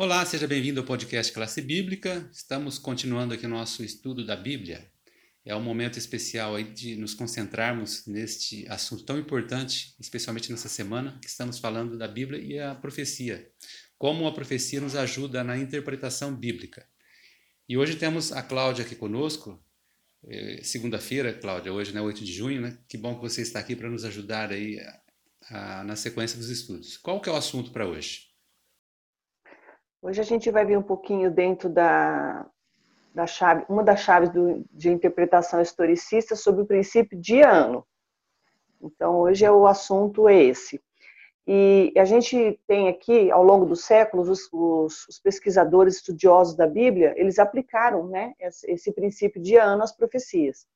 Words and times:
Olá, 0.00 0.24
seja 0.24 0.46
bem-vindo 0.46 0.78
ao 0.78 0.86
podcast 0.86 1.32
Classe 1.32 1.60
Bíblica. 1.60 2.30
Estamos 2.32 2.78
continuando 2.78 3.34
aqui 3.34 3.46
o 3.46 3.48
nosso 3.48 3.82
estudo 3.82 4.24
da 4.24 4.36
Bíblia. 4.36 4.88
É 5.44 5.56
um 5.56 5.60
momento 5.60 5.98
especial 5.98 6.54
aí 6.54 6.62
de 6.62 6.94
nos 6.94 7.14
concentrarmos 7.14 8.06
neste 8.06 8.64
assunto 8.68 9.02
tão 9.02 9.18
importante, 9.18 9.96
especialmente 9.98 10.52
nessa 10.52 10.68
semana, 10.68 11.18
que 11.20 11.26
estamos 11.26 11.58
falando 11.58 11.98
da 11.98 12.06
Bíblia 12.06 12.40
e 12.40 12.60
a 12.60 12.76
profecia. 12.76 13.50
Como 13.98 14.28
a 14.28 14.32
profecia 14.32 14.80
nos 14.80 14.94
ajuda 14.94 15.42
na 15.42 15.58
interpretação 15.58 16.32
bíblica. 16.32 16.86
E 17.68 17.76
hoje 17.76 17.96
temos 17.96 18.30
a 18.30 18.40
Cláudia 18.40 18.84
aqui 18.84 18.94
conosco. 18.94 19.60
É, 20.28 20.60
segunda-feira, 20.62 21.32
Cláudia, 21.32 21.72
hoje, 21.72 21.92
né, 21.92 22.00
8 22.00 22.24
de 22.24 22.32
junho, 22.32 22.60
né? 22.60 22.78
Que 22.88 22.96
bom 22.96 23.16
que 23.16 23.22
você 23.22 23.42
está 23.42 23.58
aqui 23.58 23.74
para 23.74 23.90
nos 23.90 24.04
ajudar 24.04 24.52
aí 24.52 24.78
a, 24.78 25.00
a, 25.50 25.82
na 25.82 25.96
sequência 25.96 26.38
dos 26.38 26.50
estudos. 26.50 26.96
Qual 26.96 27.20
que 27.20 27.28
é 27.28 27.32
o 27.32 27.36
assunto 27.36 27.72
para 27.72 27.84
hoje? 27.84 28.27
Hoje 30.00 30.20
a 30.20 30.24
gente 30.24 30.50
vai 30.50 30.64
ver 30.64 30.78
um 30.78 30.82
pouquinho 30.82 31.30
dentro 31.30 31.68
da, 31.68 32.46
da 33.12 33.26
chave, 33.26 33.64
uma 33.68 33.82
das 33.82 34.00
chaves 34.00 34.30
do, 34.30 34.64
de 34.70 34.90
interpretação 34.90 35.60
historicista 35.60 36.36
sobre 36.36 36.62
o 36.62 36.66
princípio 36.66 37.20
de 37.20 37.40
ano. 37.40 37.84
Então, 38.80 39.18
hoje 39.18 39.44
é 39.44 39.50
o 39.50 39.66
assunto 39.66 40.28
é 40.28 40.40
esse. 40.40 40.80
E 41.44 41.92
a 41.96 42.04
gente 42.04 42.60
tem 42.66 42.88
aqui, 42.88 43.30
ao 43.30 43.42
longo 43.42 43.66
dos 43.66 43.84
séculos, 43.84 44.28
os, 44.28 44.48
os, 44.52 45.08
os 45.08 45.18
pesquisadores 45.18 45.96
estudiosos 45.96 46.54
da 46.54 46.66
Bíblia, 46.66 47.14
eles 47.16 47.38
aplicaram 47.40 48.06
né, 48.06 48.34
esse, 48.38 48.92
princípio 48.92 49.42
de 49.42 49.56
ano 49.56 49.82
às 49.82 49.90
profecias. 49.90 50.66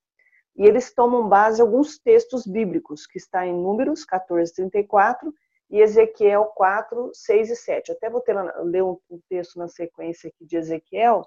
E 0.56 0.64
eles 0.64 0.92
tomam 0.92 1.28
base 1.28 1.60
em 1.60 1.62
alguns 1.62 1.98
textos 1.98 2.44
bíblicos, 2.44 3.06
que 3.06 3.18
está 3.18 3.46
em 3.46 3.54
Números 3.54 4.04
14, 4.04 4.52
34 4.70 5.32
e 5.72 5.80
Ezequiel 5.80 6.44
4, 6.54 7.10
6 7.14 7.50
e 7.50 7.56
7. 7.56 7.92
Até 7.92 8.10
vou 8.10 8.20
ter, 8.20 8.36
ler 8.62 8.84
um, 8.84 8.98
um 9.10 9.18
texto 9.26 9.58
na 9.58 9.68
sequência 9.68 10.28
aqui 10.28 10.44
de 10.44 10.58
Ezequiel, 10.58 11.26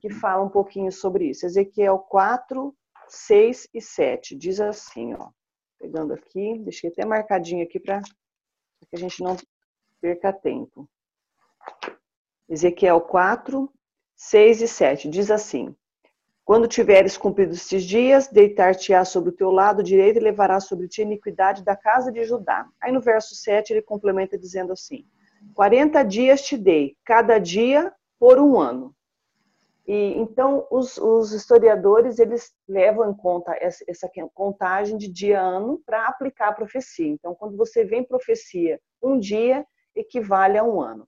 que 0.00 0.08
fala 0.08 0.42
um 0.42 0.48
pouquinho 0.48 0.90
sobre 0.90 1.28
isso. 1.28 1.44
Ezequiel 1.44 1.98
4, 1.98 2.74
6 3.06 3.68
e 3.74 3.80
7. 3.82 4.34
Diz 4.34 4.58
assim, 4.58 5.12
ó. 5.12 5.28
Pegando 5.78 6.14
aqui, 6.14 6.58
deixei 6.60 6.90
até 6.90 7.04
marcadinho 7.04 7.62
aqui 7.62 7.78
para 7.78 8.00
que 8.00 8.96
a 8.96 8.98
gente 8.98 9.22
não 9.22 9.36
perca 10.00 10.32
tempo. 10.32 10.88
Ezequiel 12.48 13.02
4, 13.02 13.70
6 14.16 14.62
e 14.62 14.66
7. 14.66 15.08
Diz 15.10 15.30
assim: 15.30 15.76
quando 16.48 16.66
tiveres 16.66 17.18
cumprido 17.18 17.52
estes 17.52 17.84
dias, 17.84 18.26
deitar-te-á 18.28 19.04
sobre 19.04 19.28
o 19.28 19.36
teu 19.36 19.50
lado 19.50 19.82
direito 19.82 20.16
e 20.16 20.22
levará 20.22 20.58
sobre 20.60 20.88
ti 20.88 21.02
a 21.02 21.04
iniquidade 21.04 21.62
da 21.62 21.76
casa 21.76 22.10
de 22.10 22.24
Judá. 22.24 22.66
Aí 22.80 22.90
no 22.90 23.02
verso 23.02 23.34
7 23.34 23.74
ele 23.74 23.82
complementa 23.82 24.38
dizendo 24.38 24.72
assim: 24.72 25.04
40 25.54 26.02
dias 26.04 26.40
te 26.40 26.56
dei, 26.56 26.96
cada 27.04 27.38
dia 27.38 27.92
por 28.18 28.38
um 28.38 28.58
ano. 28.58 28.94
E 29.86 30.14
então 30.16 30.66
os, 30.70 30.96
os 30.96 31.32
historiadores 31.32 32.18
eles 32.18 32.50
levam 32.66 33.10
em 33.10 33.14
conta 33.14 33.54
essa, 33.60 33.84
essa 33.86 34.10
contagem 34.32 34.96
de 34.96 35.06
dia 35.06 35.42
a 35.42 35.44
ano 35.44 35.82
para 35.84 36.06
aplicar 36.06 36.48
a 36.48 36.54
profecia. 36.54 37.08
Então 37.08 37.34
quando 37.34 37.58
você 37.58 37.84
vê 37.84 37.96
em 37.96 38.08
profecia, 38.08 38.80
um 39.02 39.18
dia 39.18 39.66
equivale 39.94 40.56
a 40.56 40.64
um 40.64 40.80
ano. 40.80 41.06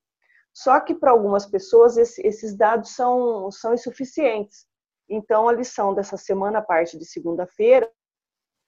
Só 0.52 0.78
que 0.80 0.94
para 0.94 1.12
algumas 1.12 1.46
pessoas 1.46 1.96
esse, 1.96 2.20
esses 2.26 2.54
dados 2.54 2.94
são, 2.94 3.50
são 3.50 3.72
insuficientes 3.72 4.68
então, 5.10 5.48
a 5.48 5.52
lição 5.52 5.92
dessa 5.92 6.16
semana, 6.16 6.62
parte 6.62 6.96
de 6.96 7.04
segunda-feira, 7.04 7.90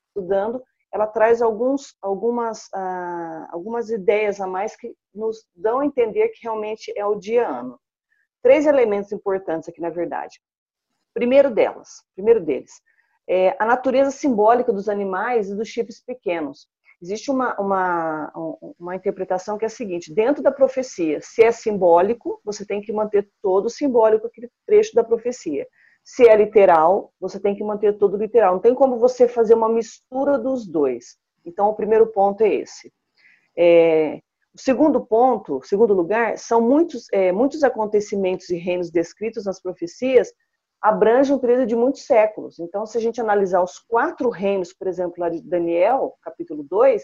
estudando, 0.09 0.61
ela 0.93 1.07
traz 1.07 1.41
alguns, 1.41 1.97
algumas, 2.03 2.69
ah, 2.75 3.49
algumas 3.53 3.89
ideias 3.91 4.41
a 4.41 4.47
mais 4.47 4.77
que 4.77 4.93
nos 5.15 5.47
dão 5.55 5.79
a 5.79 5.87
entender 5.87 6.29
que 6.31 6.43
realmente 6.43 6.93
é 6.97 7.07
o 7.07 7.15
dia 7.15 7.49
ano. 7.49 7.81
Três 8.43 8.67
elementos 8.67 9.13
importantes 9.13 9.69
aqui, 9.69 9.81
na 9.81 9.89
verdade. 9.89 10.41
Primeiro 11.15 11.49
delas, 11.49 12.03
primeiro 12.15 12.45
deles, 12.45 12.73
é 13.29 13.57
a 13.59 13.65
natureza 13.65 14.11
simbólica 14.11 14.73
dos 14.73 14.89
animais 14.89 15.49
e 15.49 15.55
dos 15.55 15.69
chifres 15.69 16.05
pequenos. 16.05 16.67
Existe 17.01 17.31
uma, 17.31 17.55
uma, 17.61 18.33
uma 18.79 18.97
interpretação 18.97 19.57
que 19.57 19.65
é 19.65 19.67
a 19.67 19.71
seguinte: 19.71 20.13
dentro 20.13 20.43
da 20.43 20.51
profecia, 20.51 21.21
se 21.21 21.43
é 21.43 21.53
simbólico, 21.53 22.41
você 22.45 22.67
tem 22.67 22.81
que 22.81 22.93
manter 22.93 23.31
todo 23.41 23.71
simbólico 23.71 24.27
aquele 24.27 24.51
trecho 24.67 24.95
da 24.95 25.05
profecia. 25.05 25.67
Se 26.05 26.29
é 26.29 26.37
literal, 26.37 27.13
você 27.21 27.39
tem 27.39 27.55
que 27.55 27.63
manter 27.63 27.97
tudo 27.97 28.17
literal. 28.17 28.55
Não 28.55 28.61
tem 28.61 28.75
como 28.75 28.99
você 28.99 29.29
fazer 29.29 29.55
uma 29.55 29.69
mistura 29.69 30.39
dos 30.39 30.67
dois. 30.67 31.17
Então, 31.45 31.69
o 31.69 31.75
primeiro 31.75 32.07
ponto 32.09 32.43
é 32.43 32.55
esse. 32.55 32.93
É, 33.57 34.21
o 34.55 34.61
segundo 34.61 35.01
ponto, 35.01 35.61
segundo 35.65 35.95
lugar, 35.95 36.37
são 36.39 36.61
muitos, 36.61 37.07
é, 37.13 37.33
muitos 37.33 37.63
acontecimentos 37.63 38.51
e 38.51 38.57
reinos 38.57 38.91
descritos 38.91 39.45
nas 39.45 39.61
profecias 39.61 40.33
abrangem 40.81 41.35
um 41.35 41.39
período 41.39 41.65
de 41.65 41.77
muitos 41.77 42.05
séculos. 42.05 42.59
Então, 42.59 42.85
se 42.85 42.99
a 42.99 43.01
gente 43.01 43.21
analisar 43.21 43.63
os 43.63 43.79
quatro 43.79 44.29
reinos, 44.29 44.73
por 44.73 44.89
exemplo, 44.89 45.15
lá 45.19 45.29
de 45.29 45.41
Daniel, 45.41 46.15
capítulo 46.21 46.65
2, 46.65 47.03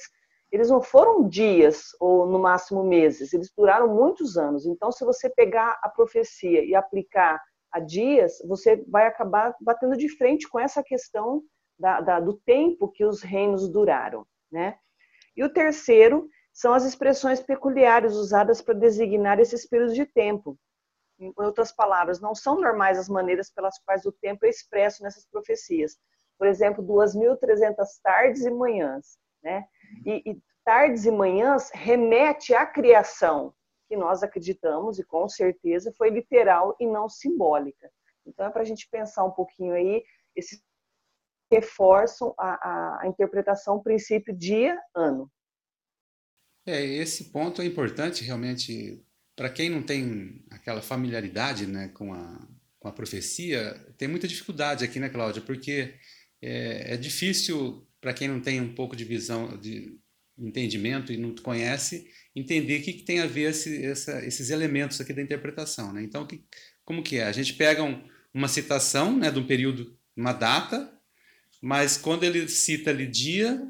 eles 0.50 0.68
não 0.68 0.82
foram 0.82 1.28
dias 1.28 1.90
ou 2.00 2.26
no 2.26 2.38
máximo 2.38 2.82
meses, 2.82 3.32
eles 3.32 3.52
duraram 3.56 3.94
muitos 3.94 4.36
anos. 4.36 4.66
Então, 4.66 4.90
se 4.90 5.04
você 5.04 5.30
pegar 5.30 5.78
a 5.82 5.88
profecia 5.88 6.64
e 6.64 6.74
aplicar 6.74 7.40
a 7.78 7.80
dias, 7.80 8.38
você 8.46 8.76
vai 8.88 9.06
acabar 9.06 9.54
batendo 9.60 9.96
de 9.96 10.08
frente 10.16 10.48
com 10.48 10.58
essa 10.58 10.82
questão 10.82 11.42
da, 11.78 12.00
da, 12.00 12.20
do 12.20 12.34
tempo 12.34 12.90
que 12.90 13.04
os 13.04 13.22
reinos 13.22 13.68
duraram, 13.68 14.26
né? 14.50 14.78
E 15.36 15.44
o 15.44 15.52
terceiro 15.52 16.28
são 16.52 16.74
as 16.74 16.84
expressões 16.84 17.40
peculiares 17.40 18.14
usadas 18.14 18.60
para 18.60 18.74
designar 18.74 19.38
esses 19.38 19.66
períodos 19.66 19.94
de 19.94 20.04
tempo. 20.04 20.58
Em 21.18 21.32
outras 21.36 21.72
palavras, 21.72 22.20
não 22.20 22.34
são 22.34 22.60
normais 22.60 22.98
as 22.98 23.08
maneiras 23.08 23.50
pelas 23.50 23.78
quais 23.78 24.04
o 24.04 24.12
tempo 24.12 24.44
é 24.44 24.48
expresso 24.48 25.02
nessas 25.02 25.24
profecias. 25.26 25.96
Por 26.36 26.46
exemplo, 26.46 26.84
2.300 26.84 27.74
tardes 28.02 28.44
e 28.44 28.50
manhãs, 28.50 29.18
né? 29.42 29.64
E, 30.04 30.30
e 30.30 30.42
tardes 30.64 31.06
e 31.06 31.10
manhãs 31.10 31.70
remete 31.72 32.54
à 32.54 32.66
criação, 32.66 33.54
que 33.88 33.96
nós 33.96 34.22
acreditamos, 34.22 34.98
e 34.98 35.04
com 35.04 35.28
certeza 35.28 35.92
foi 35.96 36.10
literal 36.10 36.76
e 36.78 36.86
não 36.86 37.08
simbólica. 37.08 37.90
Então, 38.26 38.46
é 38.46 38.50
para 38.50 38.62
a 38.62 38.64
gente 38.64 38.88
pensar 38.90 39.24
um 39.24 39.30
pouquinho 39.30 39.72
aí, 39.72 40.04
esses 40.36 40.62
reforçam 41.50 42.34
a, 42.38 42.50
a, 42.50 43.02
a 43.02 43.06
interpretação 43.06 43.82
princípio 43.82 44.36
dia-ano. 44.36 45.30
É, 46.66 46.84
esse 46.84 47.32
ponto 47.32 47.62
é 47.62 47.64
importante 47.64 48.22
realmente 48.22 49.02
para 49.34 49.48
quem 49.48 49.70
não 49.70 49.82
tem 49.82 50.44
aquela 50.50 50.82
familiaridade 50.82 51.66
né, 51.66 51.88
com, 51.94 52.12
a, 52.12 52.46
com 52.78 52.88
a 52.88 52.92
profecia, 52.92 53.72
tem 53.96 54.08
muita 54.08 54.28
dificuldade 54.28 54.84
aqui, 54.84 54.98
né, 54.98 55.08
Cláudia? 55.08 55.40
Porque 55.40 55.94
é, 56.42 56.94
é 56.94 56.96
difícil 56.96 57.86
para 58.00 58.12
quem 58.12 58.28
não 58.28 58.40
tem 58.40 58.60
um 58.60 58.74
pouco 58.74 58.94
de 58.94 59.04
visão, 59.04 59.56
de 59.56 59.98
entendimento 60.36 61.12
e 61.12 61.16
não 61.16 61.34
conhece, 61.36 62.10
entender 62.34 62.80
o 62.80 62.82
que, 62.82 62.92
que 62.92 63.02
tem 63.02 63.20
a 63.20 63.26
ver 63.26 63.50
esse, 63.50 63.84
essa, 63.84 64.24
esses 64.24 64.50
elementos 64.50 65.00
aqui 65.00 65.12
da 65.12 65.22
interpretação. 65.22 65.92
Né? 65.92 66.02
Então, 66.02 66.26
que, 66.26 66.44
como 66.84 67.02
que 67.02 67.16
é? 67.16 67.24
A 67.24 67.32
gente 67.32 67.54
pega 67.54 67.82
um, 67.82 68.02
uma 68.32 68.48
citação 68.48 69.16
né, 69.16 69.30
de 69.30 69.38
um 69.38 69.46
período, 69.46 69.96
uma 70.16 70.32
data, 70.32 70.92
mas 71.60 71.96
quando 71.96 72.24
ele 72.24 72.48
cita 72.48 72.90
ali 72.90 73.06
dia, 73.06 73.60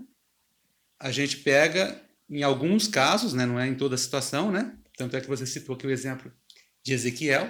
a 0.98 1.10
gente 1.10 1.38
pega, 1.38 2.00
em 2.28 2.42
alguns 2.42 2.86
casos, 2.86 3.32
né, 3.32 3.46
não 3.46 3.58
é 3.58 3.66
em 3.66 3.74
toda 3.74 3.94
a 3.94 3.98
situação, 3.98 4.50
né? 4.50 4.74
tanto 4.98 5.16
é 5.16 5.20
que 5.20 5.28
você 5.28 5.46
citou 5.46 5.76
aqui 5.76 5.86
o 5.86 5.90
exemplo 5.90 6.30
de 6.82 6.92
Ezequiel, 6.92 7.48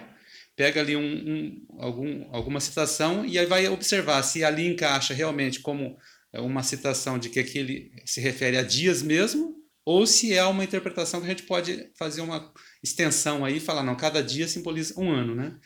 pega 0.55 0.81
ali 0.81 0.95
um, 0.95 1.01
um, 1.03 1.67
algum, 1.79 2.29
alguma 2.31 2.61
citação 2.61 3.25
e 3.25 3.39
aí 3.39 3.47
vai 3.47 3.67
observar 3.69 4.23
se 4.23 4.45
ali 4.45 4.67
encaixa 4.67 5.15
realmente 5.15 5.61
como 5.61 5.97
uma 6.35 6.63
citação 6.63 7.19
de 7.19 7.31
que 7.31 7.41
aquele 7.41 7.91
se 8.05 8.21
refere 8.21 8.59
a 8.59 8.63
dias 8.63 9.03
mesmo, 9.03 9.57
ou 9.89 10.07
se 10.07 10.35
é 10.35 10.45
uma 10.45 10.63
interpretação 10.63 11.19
que 11.19 11.25
a 11.25 11.31
gente 11.31 11.45
pode 11.45 11.91
fazer 11.97 12.21
uma 12.21 12.53
extensão 12.85 13.43
aí 13.43 13.57
e 13.57 13.61
falar, 13.61 13.83
não, 13.83 13.97
cada 13.97 14.23
dia 14.23 14.47
simboliza 14.47 15.01
um 15.01 15.11
ano, 15.11 15.35
né? 15.35 15.59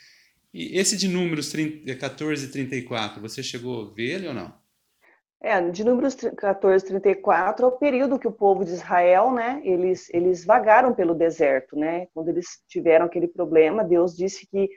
E 0.55 0.79
esse 0.79 0.97
de 0.97 1.09
números 1.09 1.51
30, 1.51 1.97
14 1.97 2.47
e 2.47 2.53
34, 2.53 3.21
você 3.21 3.43
chegou 3.43 3.83
a 3.83 3.93
ver 3.93 4.15
ele 4.15 4.29
ou 4.29 4.35
não? 4.35 4.55
É, 5.41 5.61
de 5.69 5.83
números 5.83 6.15
14 6.15 6.85
e 6.85 6.89
34 6.89 7.67
é 7.67 7.69
o 7.69 7.73
período 7.73 8.17
que 8.17 8.29
o 8.29 8.33
povo 8.33 8.65
de 8.65 8.71
Israel, 8.71 9.33
né, 9.33 9.61
eles, 9.65 10.09
eles 10.15 10.45
vagaram 10.45 10.95
pelo 10.95 11.17
deserto, 11.17 11.75
né? 11.75 12.07
Quando 12.15 12.29
eles 12.29 12.63
tiveram 12.69 13.07
aquele 13.07 13.27
problema, 13.27 13.83
Deus 13.83 14.17
disse 14.17 14.47
que 14.47 14.71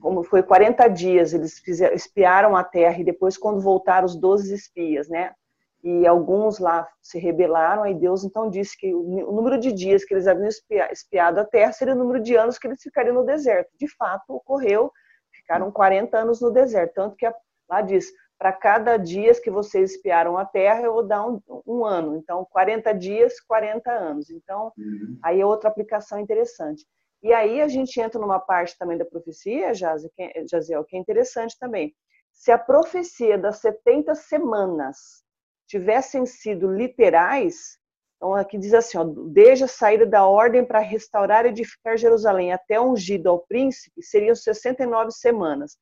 como 0.00 0.22
foi 0.22 0.42
40 0.42 0.88
dias, 0.88 1.34
eles 1.34 1.58
fizeram, 1.58 1.94
espiaram 1.94 2.56
a 2.56 2.64
terra 2.64 2.98
e 2.98 3.04
depois 3.04 3.36
quando 3.36 3.60
voltaram 3.60 4.06
os 4.06 4.16
12 4.16 4.54
espias, 4.54 5.10
né? 5.10 5.34
E 5.82 6.06
alguns 6.06 6.58
lá 6.58 6.88
se 7.00 7.18
rebelaram, 7.18 7.84
aí 7.84 7.94
Deus 7.94 8.24
então 8.24 8.50
disse 8.50 8.76
que 8.76 8.92
o 8.94 9.32
número 9.32 9.58
de 9.58 9.72
dias 9.72 10.04
que 10.04 10.12
eles 10.12 10.26
haviam 10.26 10.48
espiado 10.48 11.40
a 11.40 11.44
terra 11.44 11.72
seria 11.72 11.94
o 11.94 11.98
número 11.98 12.20
de 12.20 12.34
anos 12.36 12.58
que 12.58 12.66
eles 12.66 12.82
ficariam 12.82 13.14
no 13.14 13.24
deserto. 13.24 13.70
De 13.78 13.88
fato, 13.96 14.24
ocorreu, 14.28 14.90
ficaram 15.32 15.70
40 15.70 16.18
anos 16.18 16.40
no 16.40 16.50
deserto, 16.50 16.94
tanto 16.94 17.16
que 17.16 17.30
lá 17.68 17.80
diz, 17.80 18.10
para 18.38 18.52
cada 18.52 18.96
dia 18.96 19.32
que 19.42 19.50
vocês 19.50 19.92
espiaram 19.92 20.38
a 20.38 20.44
terra, 20.44 20.82
eu 20.82 20.92
vou 20.92 21.06
dar 21.06 21.26
um, 21.26 21.40
um 21.66 21.84
ano. 21.84 22.16
Então, 22.16 22.46
40 22.50 22.92
dias, 22.94 23.40
40 23.40 23.90
anos. 23.90 24.30
Então, 24.30 24.72
uhum. 24.78 25.18
aí 25.22 25.40
é 25.40 25.46
outra 25.46 25.68
aplicação 25.68 26.20
interessante. 26.20 26.84
E 27.20 27.32
aí 27.32 27.60
a 27.60 27.66
gente 27.66 28.00
entra 28.00 28.20
numa 28.20 28.38
parte 28.38 28.78
também 28.78 28.96
da 28.96 29.04
profecia, 29.04 29.74
Jaziel, 29.74 30.84
que 30.84 30.96
é 30.96 31.00
interessante 31.00 31.58
também. 31.58 31.92
Se 32.32 32.52
a 32.52 32.58
profecia 32.58 33.36
das 33.36 33.58
70 33.58 34.14
semanas 34.14 35.24
tivessem 35.68 36.26
sido 36.26 36.72
literais, 36.72 37.78
então 38.16 38.34
aqui 38.34 38.58
diz 38.58 38.74
assim, 38.74 38.98
ó, 38.98 39.04
desde 39.04 39.64
a 39.64 39.68
saída 39.68 40.04
da 40.04 40.26
ordem 40.26 40.64
para 40.64 40.80
restaurar 40.80 41.46
e 41.46 41.50
edificar 41.50 41.96
Jerusalém 41.96 42.52
até 42.52 42.80
ungido 42.80 43.28
ao 43.28 43.38
príncipe, 43.46 44.02
seriam 44.02 44.34
69 44.34 45.12
semanas. 45.12 45.78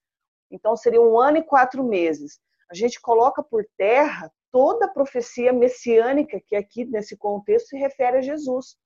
Então 0.51 0.77
seria 0.77 1.01
um 1.01 1.19
ano 1.19 1.39
e 1.39 1.43
quatro 1.43 1.83
meses. 1.83 2.39
A 2.71 2.75
gente 2.75 3.01
coloca 3.01 3.43
por 3.43 3.65
terra 3.79 4.31
toda 4.53 4.87
a 4.87 4.93
profecia 4.93 5.53
messiânica 5.53 6.41
que 6.45 6.57
aqui 6.57 6.85
nesse 6.85 7.17
contexto 7.17 7.69
se 7.69 7.79
refere 7.79 8.19
a 8.19 8.23
Jesus. 8.23 8.77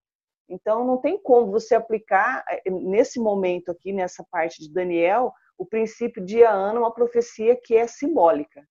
Então, 0.48 0.84
não 0.84 1.00
tem 1.00 1.16
como 1.22 1.52
você 1.52 1.76
aplicar, 1.76 2.44
eh, 2.50 2.70
nesse 2.70 3.20
momento 3.20 3.70
aqui, 3.70 3.92
nessa 3.92 4.26
parte 4.32 4.60
de 4.60 4.72
Daniel, 4.72 5.32
o 5.56 5.64
princípio 5.64 6.24
dia 6.24 6.50
ano, 6.50 6.80
uma 6.80 6.92
profecia 6.92 7.56
que 7.56 7.76
é 7.76 7.86
simbólica. 7.86 8.66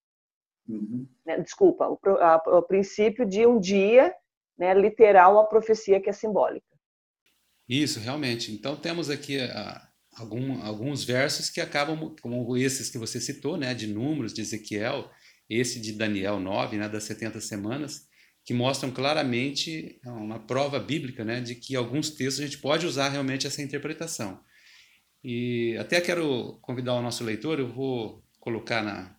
Uhum. 0.69 1.07
Né, 1.25 1.39
desculpa, 1.39 1.87
o, 1.87 1.99
a, 2.19 2.35
o, 2.45 2.61
princípio 2.61 3.25
de 3.25 3.45
um 3.45 3.59
dia, 3.59 4.13
né, 4.55 4.71
literal, 4.75 5.33
uma 5.33 5.49
profecia 5.49 5.99
que 5.99 6.09
é 6.09 6.13
simbólica. 6.13 6.67
Isso, 7.67 7.99
realmente. 7.99 8.51
Então, 8.51 8.75
temos 8.75 9.09
aqui 9.09 9.39
a, 9.39 9.51
ah, 9.51 9.89
algum, 10.15 10.61
alguns 10.63 11.03
versos 11.03 11.49
que 11.49 11.59
acabam, 11.59 12.15
como 12.21 12.55
esses 12.55 12.89
que 12.89 12.99
você 12.99 13.19
citou, 13.19 13.57
né, 13.57 13.73
de 13.73 13.87
Números, 13.87 14.33
de 14.33 14.41
Ezequiel, 14.41 15.09
esse 15.49 15.81
de 15.81 15.93
Daniel 15.93 16.39
9, 16.39 16.77
né, 16.77 16.87
das 16.87 17.03
70 17.05 17.41
semanas, 17.41 18.07
que 18.45 18.53
mostram 18.53 18.91
claramente 18.91 19.99
é 20.03 20.09
uma 20.09 20.39
prova 20.39 20.79
bíblica 20.79 21.25
né, 21.25 21.41
de 21.41 21.55
que 21.55 21.75
alguns 21.75 22.11
textos 22.11 22.39
a 22.39 22.45
gente 22.45 22.59
pode 22.59 22.85
usar 22.85 23.09
realmente 23.09 23.47
essa 23.47 23.61
interpretação. 23.61 24.39
E 25.23 25.75
até 25.77 25.99
quero 25.99 26.59
convidar 26.61 26.93
o 26.93 27.01
nosso 27.01 27.23
leitor, 27.23 27.59
eu 27.59 27.67
vou 27.67 28.23
colocar 28.39 28.83
na, 28.83 29.18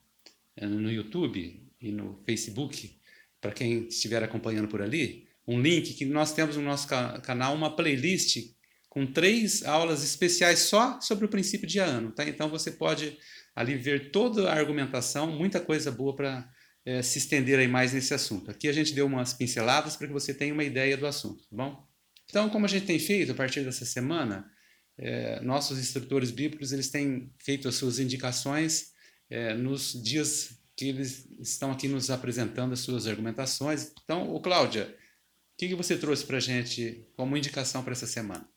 no 0.67 0.91
YouTube 0.91 1.67
e 1.81 1.93
no 1.93 2.21
Facebook, 2.25 2.99
para 3.41 3.53
quem 3.53 3.87
estiver 3.87 4.23
acompanhando 4.23 4.69
por 4.69 4.83
ali, 4.83 5.27
um 5.47 5.61
link 5.61 5.95
que 5.95 6.05
nós 6.05 6.33
temos 6.33 6.57
no 6.57 6.63
nosso 6.63 6.87
canal 7.23 7.55
uma 7.55 7.75
playlist 7.75 8.55
com 8.89 9.07
três 9.07 9.65
aulas 9.65 10.03
especiais 10.03 10.61
só 10.61 11.01
sobre 11.01 11.25
o 11.25 11.29
princípio 11.29 11.67
de 11.67 11.79
ano. 11.79 12.11
Tá? 12.11 12.25
Então 12.29 12.49
você 12.49 12.73
pode 12.73 13.17
ali 13.55 13.77
ver 13.77 14.11
toda 14.11 14.51
a 14.51 14.55
argumentação, 14.55 15.31
muita 15.31 15.61
coisa 15.61 15.91
boa 15.91 16.15
para 16.15 16.53
é, 16.85 17.03
se 17.03 17.19
estender 17.19 17.59
aí 17.59 17.69
mais 17.69 17.93
nesse 17.93 18.13
assunto. 18.13 18.51
Aqui 18.51 18.69
a 18.69 18.73
gente 18.73 18.93
deu 18.93 19.07
umas 19.07 19.33
pinceladas 19.33 19.97
para 19.97 20.07
que 20.07 20.13
você 20.13 20.35
tenha 20.35 20.53
uma 20.53 20.65
ideia 20.65 20.97
do 20.97 21.07
assunto, 21.07 21.43
tá 21.49 21.57
bom? 21.57 21.89
Então, 22.29 22.49
como 22.49 22.65
a 22.65 22.69
gente 22.69 22.87
tem 22.87 22.99
feito 22.99 23.33
a 23.33 23.35
partir 23.35 23.65
dessa 23.65 23.85
semana, 23.85 24.49
é, 24.97 25.41
nossos 25.41 25.79
instrutores 25.79 26.31
bíblicos 26.31 26.73
eles 26.73 26.91
têm 26.91 27.33
feito 27.39 27.69
as 27.69 27.75
suas 27.75 27.99
indicações 27.99 28.93
é, 29.31 29.55
nos 29.55 29.93
dias 29.93 30.61
que 30.77 30.89
eles 30.89 31.29
estão 31.39 31.71
aqui 31.71 31.87
nos 31.87 32.11
apresentando 32.11 32.73
as 32.73 32.81
suas 32.81 33.07
argumentações. 33.07 33.93
Então, 34.03 34.35
o 34.35 34.41
Cláudia, 34.41 34.85
o 34.85 35.59
que, 35.59 35.69
que 35.69 35.75
você 35.75 35.97
trouxe 35.97 36.25
para 36.25 36.39
a 36.39 36.41
gente 36.41 37.07
como 37.17 37.37
indicação 37.37 37.83
para 37.83 37.93
essa 37.93 38.07
semana? 38.07 38.49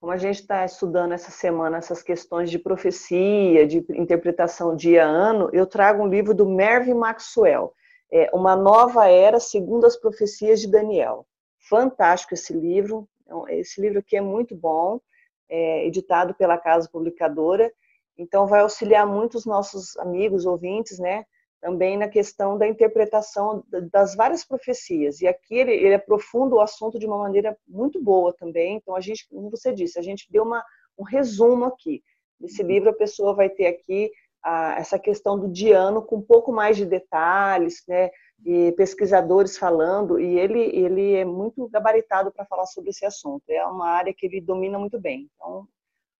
Como 0.00 0.12
a 0.12 0.16
gente 0.16 0.40
está 0.40 0.64
estudando 0.64 1.12
essa 1.12 1.30
semana 1.30 1.78
essas 1.78 2.02
questões 2.02 2.50
de 2.50 2.58
profecia, 2.58 3.66
de 3.66 3.84
interpretação 3.90 4.74
dia-ano, 4.74 5.48
eu 5.52 5.66
trago 5.66 6.02
um 6.02 6.08
livro 6.08 6.34
do 6.34 6.48
Mervyn 6.48 6.94
Maxwell, 6.94 7.72
é, 8.10 8.28
Uma 8.32 8.56
Nova 8.56 9.06
Era 9.08 9.38
Segundo 9.38 9.86
as 9.86 9.96
Profecias 9.96 10.60
de 10.60 10.68
Daniel. 10.68 11.26
Fantástico 11.68 12.34
esse 12.34 12.52
livro, 12.52 13.08
então, 13.22 13.48
esse 13.48 13.80
livro 13.80 14.00
aqui 14.00 14.16
é 14.16 14.20
muito 14.20 14.56
bom, 14.56 15.00
é, 15.48 15.86
editado 15.86 16.34
pela 16.34 16.58
Casa 16.58 16.88
Publicadora, 16.90 17.72
então 18.16 18.46
vai 18.46 18.60
auxiliar 18.60 19.06
muito 19.06 19.36
os 19.36 19.46
nossos 19.46 19.96
amigos, 19.98 20.46
ouvintes, 20.46 20.98
né, 20.98 21.24
também 21.62 21.96
na 21.96 22.08
questão 22.08 22.58
da 22.58 22.66
interpretação 22.66 23.64
das 23.92 24.16
várias 24.16 24.44
profecias. 24.44 25.20
E 25.20 25.28
aqui 25.28 25.54
ele, 25.54 25.72
ele 25.72 25.94
aprofunda 25.94 26.56
o 26.56 26.60
assunto 26.60 26.98
de 26.98 27.06
uma 27.06 27.16
maneira 27.16 27.56
muito 27.68 28.02
boa 28.02 28.34
também. 28.36 28.76
Então, 28.76 28.96
a 28.96 29.00
gente, 29.00 29.28
como 29.28 29.48
você 29.48 29.72
disse, 29.72 29.96
a 29.96 30.02
gente 30.02 30.26
deu 30.28 30.42
uma, 30.42 30.64
um 30.98 31.04
resumo 31.04 31.64
aqui. 31.66 32.02
Nesse 32.40 32.64
livro, 32.64 32.90
a 32.90 32.94
pessoa 32.94 33.32
vai 33.32 33.48
ter 33.48 33.66
aqui 33.68 34.10
a, 34.42 34.74
essa 34.76 34.98
questão 34.98 35.38
do 35.38 35.48
Diano 35.48 36.02
com 36.02 36.16
um 36.16 36.22
pouco 36.22 36.52
mais 36.52 36.76
de 36.76 36.84
detalhes, 36.84 37.84
né? 37.86 38.10
E 38.44 38.72
pesquisadores 38.72 39.56
falando, 39.56 40.18
e 40.18 40.36
ele, 40.36 40.58
ele 40.58 41.14
é 41.14 41.24
muito 41.24 41.68
gabaritado 41.68 42.32
para 42.32 42.44
falar 42.44 42.66
sobre 42.66 42.90
esse 42.90 43.06
assunto. 43.06 43.44
É 43.48 43.64
uma 43.64 43.88
área 43.88 44.12
que 44.12 44.26
ele 44.26 44.40
domina 44.40 44.80
muito 44.80 45.00
bem. 45.00 45.30
Então, 45.36 45.68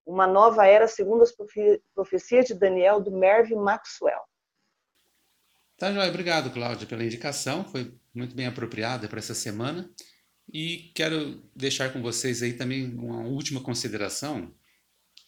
uma 0.07 0.27
nova 0.27 0.67
era 0.67 0.87
segundo 0.89 1.23
as 1.23 1.33
profecias 1.95 2.47
de 2.47 2.55
Daniel, 2.55 3.01
do 3.01 3.11
Mervyn 3.11 3.57
Maxwell. 3.57 4.23
Tá, 5.77 5.93
Joia. 5.93 6.09
Obrigado, 6.09 6.53
Cláudia, 6.53 6.87
pela 6.87 7.05
indicação. 7.05 7.65
Foi 7.65 7.93
muito 8.15 8.35
bem 8.35 8.47
apropriada 8.47 9.09
para 9.09 9.19
essa 9.19 9.35
semana. 9.35 9.91
E 10.53 10.93
quero 10.95 11.43
deixar 11.55 11.93
com 11.93 12.03
vocês 12.03 12.43
aí 12.43 12.53
também 12.53 12.95
uma 12.95 13.23
última 13.23 13.61
consideração, 13.61 14.55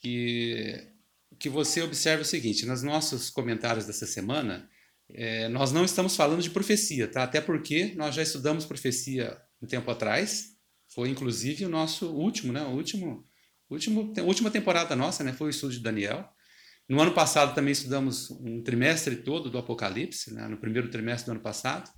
que, 0.00 0.92
que 1.38 1.48
você 1.48 1.82
observe 1.82 2.22
o 2.22 2.26
seguinte, 2.26 2.66
nos 2.66 2.82
nossos 2.82 3.30
comentários 3.30 3.86
dessa 3.86 4.06
semana, 4.06 4.68
é, 5.08 5.48
nós 5.48 5.72
não 5.72 5.84
estamos 5.84 6.16
falando 6.16 6.42
de 6.42 6.50
profecia, 6.50 7.08
tá? 7.08 7.22
Até 7.22 7.40
porque 7.40 7.94
nós 7.96 8.14
já 8.14 8.22
estudamos 8.22 8.66
profecia 8.66 9.40
um 9.62 9.66
tempo 9.66 9.90
atrás, 9.90 10.56
foi 10.88 11.08
inclusive 11.08 11.64
o 11.64 11.68
nosso 11.68 12.12
último, 12.12 12.52
né? 12.52 12.62
O 12.62 12.70
último, 12.70 13.26
último, 13.74 14.12
última 14.22 14.50
temporada 14.50 14.96
nossa, 14.96 15.22
né? 15.22 15.32
Foi 15.32 15.48
o 15.48 15.50
estudo 15.50 15.72
de 15.72 15.80
Daniel. 15.80 16.28
No 16.88 17.00
ano 17.00 17.12
passado 17.12 17.54
também 17.54 17.72
estudamos 17.72 18.30
um 18.30 18.62
trimestre 18.62 19.16
todo 19.16 19.48
do 19.48 19.56
Apocalipse, 19.56 20.34
né, 20.34 20.46
no 20.46 20.58
primeiro 20.58 20.90
trimestre 20.90 21.26
do 21.26 21.32
ano 21.32 21.40
passado. 21.40 21.90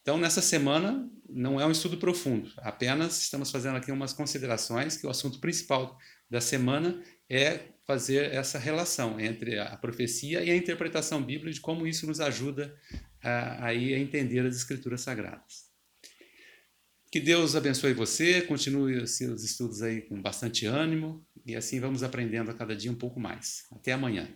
Então, 0.00 0.16
nessa 0.16 0.40
semana, 0.40 1.08
não 1.28 1.60
é 1.60 1.66
um 1.66 1.70
estudo 1.70 1.96
profundo, 1.96 2.50
apenas 2.58 3.20
estamos 3.20 3.50
fazendo 3.50 3.76
aqui 3.76 3.92
umas 3.92 4.12
considerações, 4.12 4.96
que 4.96 5.06
o 5.06 5.10
assunto 5.10 5.38
principal 5.38 5.96
da 6.28 6.40
semana 6.40 7.00
é 7.28 7.68
fazer 7.86 8.32
essa 8.32 8.58
relação 8.58 9.20
entre 9.20 9.58
a 9.58 9.76
profecia 9.76 10.42
e 10.42 10.50
a 10.50 10.56
interpretação 10.56 11.22
bíblica 11.22 11.52
de 11.52 11.60
como 11.60 11.86
isso 11.86 12.06
nos 12.06 12.20
ajuda 12.20 12.74
a, 13.22 13.66
a, 13.66 13.66
a 13.66 13.74
entender 13.74 14.40
as 14.46 14.56
escrituras 14.56 15.02
sagradas. 15.02 15.71
Que 17.12 17.20
Deus 17.20 17.54
abençoe 17.54 17.92
você, 17.92 18.40
continue 18.40 18.96
os 18.96 19.18
seus 19.18 19.44
estudos 19.44 19.82
aí 19.82 20.00
com 20.00 20.18
bastante 20.22 20.64
ânimo 20.64 21.22
e 21.44 21.54
assim 21.54 21.78
vamos 21.78 22.02
aprendendo 22.02 22.50
a 22.50 22.54
cada 22.54 22.74
dia 22.74 22.90
um 22.90 22.94
pouco 22.94 23.20
mais. 23.20 23.66
Até 23.70 23.92
amanhã. 23.92 24.34